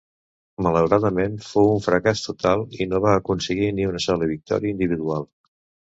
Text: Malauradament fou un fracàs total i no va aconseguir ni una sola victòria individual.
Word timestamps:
Malauradament 0.67 1.35
fou 1.49 1.69
un 1.75 1.83
fracàs 1.89 2.25
total 2.29 2.65
i 2.81 2.89
no 2.95 3.05
va 3.07 3.15
aconseguir 3.21 3.71
ni 3.81 3.89
una 3.95 4.05
sola 4.11 4.35
victòria 4.37 4.77
individual. 4.79 5.33